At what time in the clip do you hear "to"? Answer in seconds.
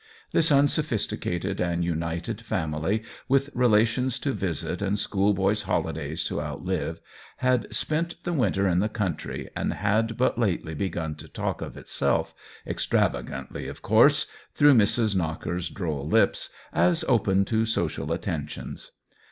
4.21-4.31, 6.23-6.41, 11.17-11.27, 17.45-17.67